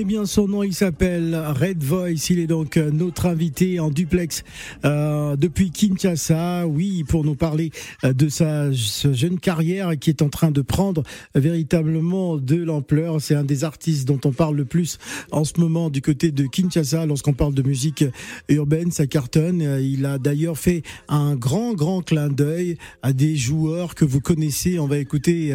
Retenez 0.00 0.14
bien 0.14 0.24
son 0.24 0.48
nom, 0.48 0.62
il 0.62 0.72
s'appelle 0.72 1.36
Red 1.36 1.82
Voice. 1.82 2.30
Il 2.30 2.38
est 2.38 2.46
donc 2.46 2.78
euh, 2.78 2.90
notre 2.90 3.26
invité 3.26 3.80
en 3.80 3.90
duplex 3.90 4.44
euh, 4.86 5.36
depuis 5.36 5.70
Kinshasa. 5.70 6.66
Oui, 6.66 7.04
pour 7.04 7.22
nous 7.22 7.34
parler 7.34 7.70
euh, 8.04 8.14
de 8.14 8.30
sa 8.30 8.72
jeune 8.72 9.38
carrière 9.38 9.98
qui 9.98 10.08
est 10.08 10.22
en 10.22 10.30
train 10.30 10.52
de 10.52 10.62
prendre 10.62 11.02
véritablement 11.34 12.38
de 12.38 12.56
l'ampleur. 12.56 13.20
C'est 13.20 13.34
un 13.34 13.44
des 13.44 13.62
artistes 13.62 14.08
dont 14.08 14.18
on 14.24 14.32
parle 14.32 14.56
le 14.56 14.64
plus 14.64 14.96
en 15.32 15.44
ce 15.44 15.60
moment 15.60 15.90
du 15.90 16.00
côté 16.00 16.30
de 16.30 16.46
Kinshasa 16.46 17.04
lorsqu'on 17.04 17.34
parle 17.34 17.52
de 17.52 17.62
musique 17.62 18.02
urbaine. 18.48 18.92
Ça 18.92 19.06
cartonne. 19.06 19.60
Il 19.82 20.06
a 20.06 20.16
d'ailleurs 20.16 20.56
fait 20.56 20.82
un 21.08 21.36
grand, 21.36 21.74
grand 21.74 22.00
clin 22.00 22.30
d'œil 22.30 22.78
à 23.02 23.12
des 23.12 23.36
joueurs 23.36 23.94
que 23.94 24.06
vous 24.06 24.22
connaissez. 24.22 24.78
On 24.78 24.86
va 24.86 24.96
écouter 24.96 25.54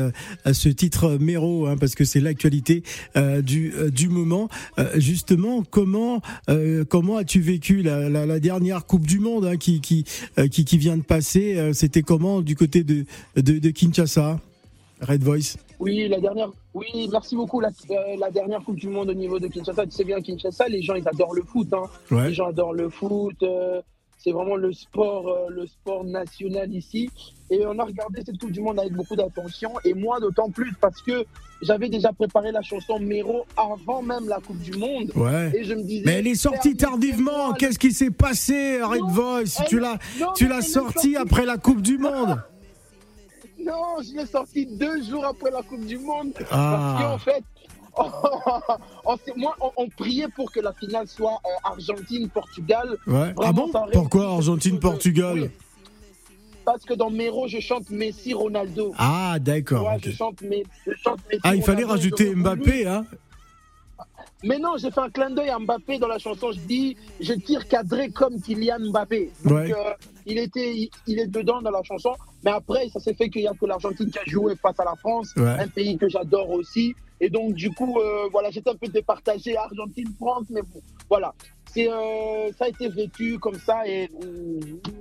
ce 0.52 0.70
titre 0.70 1.18
Mero 1.20 1.66
hein, 1.66 1.78
parce 1.80 1.96
que 1.96 2.04
c'est 2.04 2.20
l'actualité 2.20 2.84
du 3.42 4.10
moment. 4.10 4.35
Euh, 4.80 4.92
justement, 4.96 5.64
comment 5.70 6.22
euh, 6.50 6.84
comment 6.88 7.18
as-tu 7.18 7.40
vécu 7.40 7.82
la, 7.82 8.40
dernière 8.40 8.86
Coupe 8.86 9.06
du 9.06 9.20
Monde 9.20 9.46
hein, 9.46 9.58
qui 9.58 10.06
euh, 10.38 10.48
qui, 10.48 10.66
qui 10.66 10.78
vient 10.78 10.98
de 10.98 11.04
passer 11.04 11.74
C'était 11.74 12.02
comment 12.02 12.42
du 12.42 12.56
côté 12.56 12.84
de, 12.84 13.06
de, 13.36 13.70
Kinshasa, 13.70 14.40
Red 15.02 15.24
Voice? 15.24 15.58
Oui, 15.80 16.08
la 16.08 16.20
dernière. 16.20 16.52
Oui, 16.74 17.10
merci 17.12 17.36
beaucoup. 17.36 17.62
La, 17.62 17.72
dernière 18.32 18.62
Coupe 18.64 18.78
du 18.78 18.90
Monde 18.90 19.10
au 19.10 19.14
niveau 19.14 19.40
de 19.40 19.48
Kinshasa, 19.48 19.86
tu 19.86 19.92
sais 19.92 20.04
bien 20.04 20.22
Kinshasa, 20.22 20.68
les 20.68 20.82
gens 20.82 20.96
ils 20.96 21.08
adorent 21.08 21.36
le 21.36 21.44
foot. 21.44 21.68
Hein. 21.74 21.84
Les 22.12 22.34
gens 22.34 22.48
adorent 22.48 22.74
le 22.74 22.90
foot. 22.90 23.44
C'est 24.18 24.32
vraiment 24.32 24.56
le 24.56 24.74
sport, 24.74 25.28
euh, 25.28 25.50
le 25.50 25.68
sport 25.68 26.04
national 26.04 26.74
ici. 26.74 27.10
Et 27.52 27.66
on 27.66 27.78
a 27.78 27.84
regardé 27.84 28.22
cette 28.26 28.40
Coupe 28.40 28.52
du 28.52 28.62
Monde 28.62 28.80
avec 28.80 28.94
beaucoup 28.94 29.16
d'attention. 29.16 29.72
Et 29.84 29.94
moi, 29.94 30.20
d'autant 30.20 30.50
plus 30.50 30.74
parce 30.82 31.02
que 31.02 31.26
j'avais 31.62 31.90
déjà 31.90 32.12
préparé 32.12 32.52
la 32.52 32.62
chanson 32.62 33.00
Mero 33.00 33.46
avant 33.56 34.02
même 34.02 34.28
la 34.28 34.40
Coupe 34.40 34.60
du 34.60 34.72
Monde. 34.74 35.12
Ouais. 35.16 35.52
Et 35.56 35.64
je 35.64 35.74
me 35.74 35.84
disais. 35.84 36.04
Mais 36.06 36.14
elle 36.14 36.28
est 36.28 36.36
sortie 36.36 36.76
tardivement. 36.76 37.54
Qu'est-ce 37.54 37.78
qui 37.78 37.92
s'est 37.92 38.12
passé, 38.12 38.82
Red 38.82 39.10
Voice 39.10 39.64
Tu 39.68 39.80
l'as, 39.80 40.00
tu 40.36 40.48
l'as 40.48 40.62
sortie 40.62 41.16
après 41.16 41.46
la 41.46 41.58
Coupe 41.58 41.82
du 41.82 41.98
Monde. 41.98 42.42
Non, 43.60 43.98
je 44.02 44.20
l'ai 44.20 44.26
sortie 44.26 44.66
deux 44.66 45.04
jours 45.04 45.26
après 45.26 45.50
la 45.52 45.62
Coupe 45.62 45.86
du 45.86 45.98
Monde. 45.98 46.34
Ah. 46.52 46.98
Parce 47.00 47.04
qu'en 47.04 47.18
fait, 47.18 47.44
moi, 49.38 49.56
on, 49.78 49.88
priait 49.90 50.28
pour 50.28 50.52
que 50.52 50.60
la 50.60 50.74
finale 50.74 51.08
soit 51.08 51.40
euh, 51.46 51.50
Argentine-Portugal. 51.72 52.98
Ah 53.42 53.52
bon 53.52 53.72
Pourquoi 53.94 54.28
Argentine-Portugal 54.34 55.50
Parce 56.64 56.84
que 56.84 56.94
dans 56.94 57.10
Mero, 57.10 57.48
je 57.48 57.60
chante 57.60 57.90
Messi-Ronaldo. 57.90 58.94
Ah, 58.98 59.38
d'accord. 59.40 59.90
je, 60.04 60.12
chante 60.12 60.42
Messi, 60.42 60.64
Ah, 61.44 61.56
il 61.56 61.64
fallait 61.64 61.86
rajouter 61.86 62.34
Mbappé, 62.36 62.88
hein 62.88 63.06
Mais 64.44 64.60
non, 64.60 64.78
j'ai 64.78 64.92
fait 64.92 65.02
un 65.02 65.10
clin 65.10 65.30
d'œil 65.30 65.50
à 65.50 65.60
Mbappé 65.60 65.98
dans 66.00 66.08
la 66.08 66.18
chanson. 66.20 66.52
Je 66.52 66.60
dis, 66.60 66.98
je 67.20 67.34
tire 67.34 67.68
cadré 67.68 68.10
comme 68.10 68.42
Kylian 68.42 68.80
Mbappé. 68.92 69.32
Donc, 69.44 69.54
Ouais. 69.54 69.72
euh, 69.74 69.94
il, 70.26 70.38
était, 70.38 70.76
il, 70.76 70.90
il 71.08 71.20
est 71.20 71.28
dedans 71.28 71.62
dans 71.62 71.72
la 71.72 71.84
chanson. 71.84 72.12
Mais 72.44 72.52
après, 72.52 72.90
ça 72.90 73.00
s'est 73.00 73.14
fait 73.14 73.30
qu'il 73.30 73.42
n'y 73.42 73.48
a 73.48 73.54
que 73.54 73.66
l'Argentine 73.66 74.10
qui 74.12 74.20
a 74.20 74.26
joué 74.26 74.56
face 74.56 74.80
à 74.80 74.84
la 74.86 74.96
France, 74.96 75.34
Ouais. 75.38 75.58
un 75.60 75.68
pays 75.68 75.98
que 75.98 76.08
j'adore 76.10 76.50
aussi. 76.52 76.96
Et 77.22 77.30
donc, 77.30 77.54
du 77.54 77.72
coup, 77.72 78.00
euh, 78.00 78.28
voilà, 78.32 78.52
j'étais 78.52 78.70
un 78.70 78.76
peu 78.76 78.88
départagé 78.88 79.56
Argentine-France, 79.56 80.46
mais 80.50 80.62
bon, 80.62 80.82
voilà. 81.10 81.34
Euh, 81.78 82.52
ça 82.58 82.66
a 82.66 82.68
été 82.70 82.88
vécu 82.88 83.38
comme 83.38 83.60
ça. 83.60 83.88
Et 83.88 84.10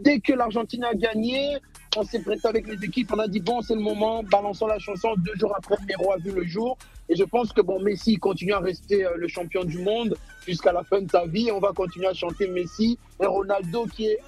dès 0.02 0.18
que 0.18 0.33
l'Argentine 0.33 0.85
a 0.85 0.94
gagné, 0.94 1.56
on 1.97 2.02
s'est 2.02 2.21
prêté 2.21 2.49
avec 2.49 2.66
les 2.66 2.85
équipes. 2.85 3.12
On 3.14 3.18
a 3.18 3.28
dit, 3.28 3.40
bon, 3.40 3.62
c'est 3.62 3.75
le 3.75 3.80
moment, 3.80 4.23
balançons 4.25 4.66
la 4.66 4.78
chanson. 4.78 5.14
Deux 5.18 5.35
jours 5.37 5.54
après, 5.56 5.76
Mero 5.87 6.12
a 6.12 6.16
vu 6.16 6.33
le 6.33 6.44
jour. 6.44 6.76
Et 7.09 7.16
je 7.16 7.25
pense 7.25 7.52
que 7.52 7.61
bon, 7.61 7.80
Messi 7.80 8.16
continue 8.16 8.54
à 8.54 8.61
rester 8.61 9.04
euh, 9.04 9.16
le 9.16 9.28
champion 9.28 9.62
du 9.62 9.78
monde 9.78 10.16
jusqu'à 10.47 10.73
la 10.73 10.83
fin 10.83 11.00
de 11.00 11.11
sa 11.11 11.26
vie. 11.26 11.50
On 11.52 11.61
va 11.61 11.73
continuer 11.73 12.06
à 12.06 12.14
chanter 12.14 12.49
Messi 12.49 12.99
et 13.23 13.26
Ronaldo 13.26 13.87
qui 13.87 14.06
est 14.06 14.18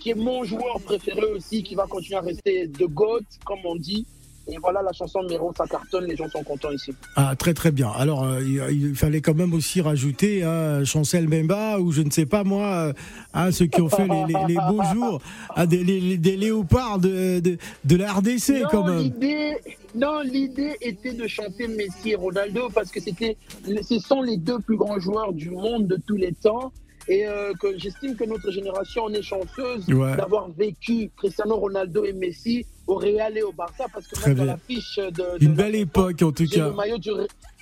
qui 0.00 0.10
est 0.10 0.14
mon 0.14 0.44
joueur 0.44 0.80
préféré 0.84 1.24
aussi, 1.24 1.62
qui 1.62 1.74
va 1.74 1.86
continuer 1.86 2.18
à 2.18 2.20
rester 2.20 2.66
de 2.66 2.86
GOAT, 2.86 3.24
comme 3.44 3.60
on 3.64 3.76
dit. 3.76 4.06
Et 4.48 4.56
voilà 4.62 4.80
la 4.82 4.92
chanson 4.92 5.20
Mero, 5.28 5.52
ça 5.56 5.64
cartonne, 5.66 6.04
les 6.04 6.14
gens 6.16 6.28
sont 6.28 6.42
contents 6.44 6.70
ici. 6.70 6.92
Ah, 7.16 7.34
très 7.36 7.52
très 7.52 7.72
bien. 7.72 7.90
Alors, 7.90 8.22
euh, 8.24 8.40
il, 8.70 8.94
fallait 8.94 9.20
quand 9.20 9.34
même 9.34 9.52
aussi 9.54 9.80
rajouter 9.80 10.44
hein, 10.44 10.84
Chancel 10.84 11.26
Mbemba 11.26 11.80
ou 11.80 11.90
je 11.90 12.02
ne 12.02 12.10
sais 12.10 12.26
pas 12.26 12.44
moi, 12.44 12.66
euh, 12.66 12.92
hein, 13.34 13.50
ceux 13.50 13.66
qui 13.66 13.80
ont 13.80 13.88
fait 13.88 14.06
les, 14.06 14.24
les- 14.26 14.54
les 14.54 14.58
beaux 14.70 14.82
jours, 14.94 15.20
ah, 15.54 15.66
des, 15.66 15.82
les- 15.82 16.00
les- 16.00 16.16
des 16.18 16.36
léopards 16.36 16.98
de, 17.00 17.40
de, 17.40 17.58
de 17.84 17.96
la 17.96 18.12
RDC 18.12 18.50
Non, 18.62 18.68
quand 18.70 18.84
même. 18.86 18.98
l'idée, 19.00 19.56
non, 19.96 20.20
l'idée 20.20 20.76
était 20.80 21.12
de 21.14 21.26
chanter 21.26 21.66
Messi 21.66 22.10
et 22.10 22.14
Ronaldo 22.14 22.68
parce 22.72 22.90
que 22.92 23.00
c'était, 23.00 23.36
ce 23.82 23.98
sont 23.98 24.22
les 24.22 24.36
deux 24.36 24.60
plus 24.60 24.76
grands 24.76 25.00
joueurs 25.00 25.32
du 25.32 25.50
monde 25.50 25.88
de 25.88 25.96
tous 26.06 26.16
les 26.16 26.32
temps. 26.32 26.72
Et 27.08 27.26
euh, 27.26 27.52
que 27.60 27.78
j'estime 27.78 28.16
que 28.16 28.24
notre 28.24 28.50
génération 28.50 29.04
en 29.04 29.12
est 29.12 29.22
chanceuse 29.22 29.86
Ouais. 29.88 30.16
d'avoir 30.16 30.50
vécu 30.50 31.10
Cristiano 31.16 31.56
Ronaldo 31.56 32.04
et 32.04 32.12
Messi 32.12 32.66
au 32.88 32.96
Real 32.96 33.36
et 33.38 33.42
au 33.42 33.52
Barça 33.52 33.86
parce 33.92 34.06
que 34.08 34.14
Très 34.16 34.30
même 34.30 34.38
dans 34.38 34.44
bien. 34.44 34.52
la 34.54 34.58
fiche 34.58 34.96
de, 34.96 35.38
de 35.38 35.44
Une 35.44 35.54
belle 35.54 35.74
époque 35.76 36.20
en 36.22 36.32
tout 36.32 36.46
cas. 36.46 36.68
le 36.68 36.74
maillot 36.74 36.98
du 36.98 37.10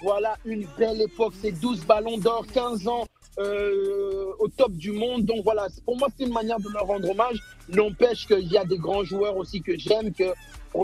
Voilà, 0.02 0.36
une 0.46 0.66
belle 0.78 1.00
époque. 1.02 1.34
C'est 1.42 1.52
12 1.52 1.84
ballons 1.86 2.18
d'or, 2.18 2.46
15 2.54 2.88
ans 2.88 3.06
euh, 3.38 4.26
au 4.38 4.48
top 4.48 4.72
du 4.72 4.92
monde. 4.92 5.24
Donc 5.24 5.42
voilà, 5.44 5.66
pour 5.84 5.98
moi, 5.98 6.08
c'est 6.16 6.24
une 6.24 6.32
manière 6.32 6.58
de 6.60 6.68
leur 6.72 6.86
rendre 6.86 7.10
hommage. 7.10 7.38
N'empêche 7.68 8.26
qu'il 8.26 8.46
y 8.50 8.56
a 8.56 8.64
des 8.64 8.78
grands 8.78 9.04
joueurs 9.04 9.36
aussi 9.36 9.60
que 9.60 9.76
j'aime, 9.78 10.12
que 10.12 10.24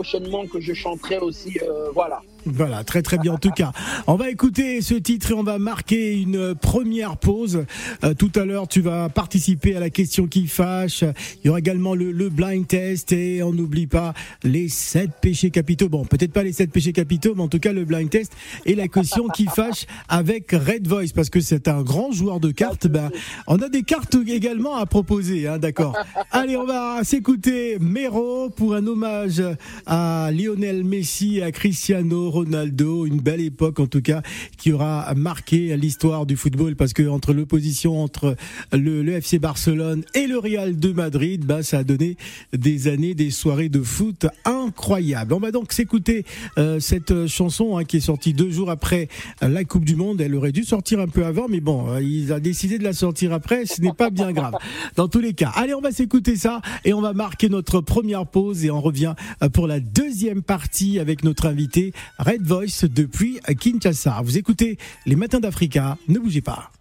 prochainement 0.01 0.47
que 0.47 0.61
je 0.61 0.73
chanterai 0.73 1.17
aussi. 1.17 1.57
euh, 1.61 1.91
voilà. 1.93 2.21
Voilà, 2.45 2.83
très 2.83 3.03
très 3.03 3.19
bien 3.19 3.33
en 3.33 3.37
tout 3.37 3.51
cas. 3.51 3.71
On 4.07 4.15
va 4.15 4.31
écouter 4.31 4.81
ce 4.81 4.95
titre 4.95 5.29
et 5.29 5.33
on 5.35 5.43
va 5.43 5.59
marquer 5.59 6.13
une 6.19 6.55
première 6.55 7.17
pause. 7.17 7.65
Euh, 8.03 8.15
tout 8.15 8.31
à 8.35 8.45
l'heure, 8.45 8.67
tu 8.67 8.81
vas 8.81 9.09
participer 9.09 9.75
à 9.75 9.79
la 9.79 9.91
question 9.91 10.25
qui 10.25 10.47
fâche. 10.47 11.03
Il 11.03 11.45
y 11.47 11.49
aura 11.49 11.59
également 11.59 11.93
le, 11.93 12.11
le 12.11 12.29
blind 12.29 12.65
test 12.65 13.11
et 13.11 13.43
on 13.43 13.53
n'oublie 13.53 13.85
pas 13.85 14.15
les 14.43 14.69
sept 14.69 15.11
péchés 15.21 15.51
capitaux. 15.51 15.87
Bon, 15.87 16.03
peut-être 16.03 16.33
pas 16.33 16.41
les 16.41 16.53
sept 16.53 16.71
péchés 16.71 16.93
capitaux, 16.93 17.35
mais 17.35 17.43
en 17.43 17.47
tout 17.47 17.59
cas 17.59 17.73
le 17.73 17.85
blind 17.85 18.09
test 18.09 18.31
et 18.65 18.73
la 18.73 18.87
question 18.87 19.27
qui 19.27 19.45
fâche 19.45 19.85
avec 20.09 20.51
Red 20.51 20.87
Voice 20.87 21.11
parce 21.13 21.29
que 21.29 21.41
c'est 21.41 21.67
un 21.67 21.83
grand 21.83 22.11
joueur 22.11 22.39
de 22.39 22.49
cartes. 22.49 22.87
Ben, 22.87 23.11
on 23.45 23.57
a 23.61 23.69
des 23.69 23.83
cartes 23.83 24.15
également 24.27 24.77
à 24.77 24.87
proposer, 24.87 25.47
hein, 25.47 25.59
d'accord. 25.59 25.95
Allez, 26.31 26.57
on 26.57 26.65
va 26.65 27.03
s'écouter 27.03 27.77
Mero 27.79 28.49
pour 28.49 28.73
un 28.73 28.87
hommage 28.87 29.43
à 29.85 30.29
Lionel 30.31 30.83
Messi 30.83 31.41
à 31.41 31.51
Cristiano 31.51 32.29
Ronaldo. 32.29 33.05
Une 33.05 33.19
belle 33.19 33.41
époque, 33.41 33.79
en 33.79 33.87
tout 33.87 34.01
cas, 34.01 34.21
qui 34.57 34.71
aura 34.71 35.13
marqué 35.15 35.75
l'histoire 35.77 36.25
du 36.25 36.35
football 36.35 36.75
parce 36.75 36.93
que 36.93 37.07
entre 37.07 37.33
l'opposition 37.33 38.03
entre 38.03 38.35
le, 38.71 39.03
le 39.03 39.13
FC 39.13 39.39
Barcelone 39.39 40.03
et 40.15 40.27
le 40.27 40.37
Real 40.37 40.77
de 40.77 40.91
Madrid, 40.91 41.45
bah, 41.45 41.63
ça 41.63 41.79
a 41.79 41.83
donné 41.83 42.17
des 42.53 42.87
années, 42.87 43.13
des 43.13 43.31
soirées 43.31 43.69
de 43.69 43.81
foot 43.81 44.25
incroyables. 44.45 45.33
On 45.33 45.39
va 45.39 45.51
donc 45.51 45.71
s'écouter 45.73 46.25
euh, 46.57 46.79
cette 46.79 47.27
chanson 47.27 47.77
hein, 47.77 47.83
qui 47.83 47.97
est 47.97 48.01
sortie 48.01 48.33
deux 48.33 48.51
jours 48.51 48.69
après 48.69 49.07
la 49.41 49.63
Coupe 49.63 49.85
du 49.85 49.95
Monde. 49.95 50.21
Elle 50.21 50.35
aurait 50.35 50.51
dû 50.51 50.63
sortir 50.63 50.99
un 50.99 51.07
peu 51.07 51.25
avant, 51.25 51.47
mais 51.49 51.59
bon, 51.59 51.89
euh, 51.89 52.01
il 52.01 52.31
a 52.31 52.39
décidé 52.39 52.77
de 52.77 52.83
la 52.83 52.93
sortir 52.93 53.33
après. 53.33 53.65
Ce 53.65 53.81
n'est 53.81 53.93
pas 53.93 54.09
bien 54.09 54.31
grave. 54.31 54.55
Dans 54.95 55.07
tous 55.07 55.19
les 55.19 55.33
cas, 55.33 55.51
allez, 55.55 55.73
on 55.73 55.81
va 55.81 55.91
s'écouter 55.91 56.35
ça 56.35 56.61
et 56.85 56.93
on 56.93 57.01
va 57.01 57.13
marquer 57.13 57.49
notre 57.49 57.81
première 57.81 58.25
pause 58.25 58.65
et 58.65 58.71
on 58.71 58.81
revient 58.81 59.13
euh, 59.41 59.49
pour 59.49 59.67
la 59.67 59.70
deuxième 59.79 60.41
partie 60.41 60.99
avec 60.99 61.23
notre 61.23 61.47
invité 61.47 61.93
Red 62.19 62.43
Voice 62.43 62.83
depuis 62.83 63.39
Kinshasa. 63.59 64.21
Vous 64.23 64.37
écoutez 64.37 64.77
les 65.05 65.15
Matins 65.15 65.39
d'Africa. 65.39 65.97
Ne 66.07 66.19
bougez 66.19 66.41
pas. 66.41 66.71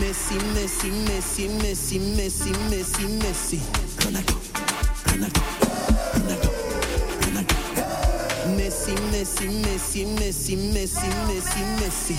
Messi, 0.00 0.34
Messi, 0.54 0.90
Messi, 1.06 1.48
Messi, 1.62 1.98
Messi, 1.98 2.50
Messi, 2.70 3.04
Messi. 3.22 3.60
Messi, 10.30 10.56
Messi, 10.56 11.60
Messi, 11.80 12.16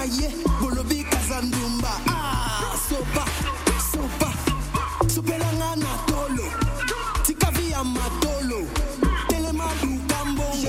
na 0.00 0.06
vi 0.06 0.12
na 0.12 0.22
ye 0.22 0.28
bolobi 0.60 1.04
kaza 1.04 1.42
ndumba 1.42 1.92
Ah, 2.08 2.76
sopa 2.88 3.24
sopa 3.92 4.32
sopelanga 5.14 5.76
na 5.76 5.98
tolo 6.06 6.44
matolo 7.84 8.66
telema 9.28 9.64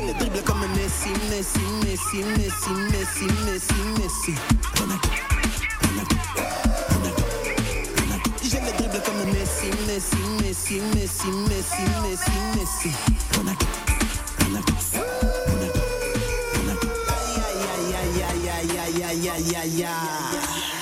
le 0.08 0.14
dribble 0.14 0.42
comme 0.44 0.68
Messi, 0.76 1.10
Messi, 1.30 1.60
Messi, 1.84 2.24
Messi, 2.24 2.72
Messi, 2.92 3.26
Messi, 3.46 3.76
Messi. 3.98 4.34
Ronaldo, 4.78 5.10
Ronaldo, 5.82 6.16
Messi, 9.34 9.68
Messi, 9.88 10.20
Messi, 10.42 10.78
Messi, 10.96 11.30
Messi, 11.50 11.84
Messi, 12.02 12.36
Messi. 12.56 12.90
Ronaldo, 13.36 13.66
Ronaldo. 14.40 15.41
yeah. 20.34 20.81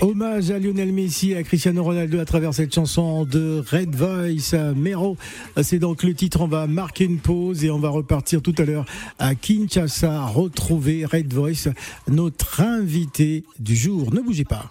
Hommage 0.00 0.52
à 0.52 0.60
Lionel 0.60 0.92
Messi 0.92 1.32
et 1.32 1.36
à 1.36 1.42
Cristiano 1.42 1.82
Ronaldo 1.82 2.20
à 2.20 2.24
travers 2.24 2.54
cette 2.54 2.72
chanson 2.72 3.24
de 3.24 3.64
Red 3.68 3.96
Voice 3.96 4.74
Mero. 4.76 5.16
C'est 5.62 5.80
donc 5.80 6.04
le 6.04 6.14
titre. 6.14 6.42
On 6.42 6.46
va 6.46 6.68
marquer 6.68 7.06
une 7.06 7.18
pause 7.18 7.64
et 7.64 7.70
on 7.70 7.80
va 7.80 7.88
repartir 7.88 8.40
tout 8.40 8.54
à 8.58 8.64
l'heure 8.64 8.84
à 9.18 9.34
Kinshasa, 9.34 10.26
retrouver 10.26 11.04
Red 11.04 11.32
Voice, 11.32 11.72
notre 12.06 12.60
invité 12.60 13.42
du 13.58 13.74
jour. 13.74 14.14
Ne 14.14 14.20
bougez 14.20 14.44
pas. 14.44 14.70